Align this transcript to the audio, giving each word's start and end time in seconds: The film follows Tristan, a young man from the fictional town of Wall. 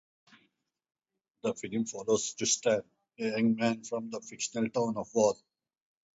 The 1.43 1.53
film 1.53 1.85
follows 1.85 2.33
Tristan, 2.33 2.81
a 3.19 3.23
young 3.23 3.53
man 3.55 3.83
from 3.83 4.09
the 4.09 4.19
fictional 4.19 4.67
town 4.71 4.97
of 4.97 5.13
Wall. 5.13 5.37